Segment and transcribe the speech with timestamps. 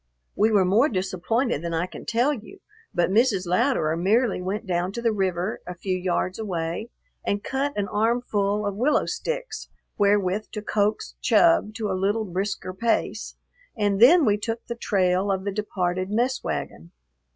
[0.35, 2.59] We were more disappointed than I can tell you,
[2.91, 3.45] but Mrs.
[3.45, 6.89] Louderer merely went down to the river, a few yards away,
[7.23, 9.69] and cut an armful of willow sticks
[9.99, 13.35] wherewith to coax Chub to a little brisker pace,
[13.77, 16.89] and then we took the trail of the departed mess wagon.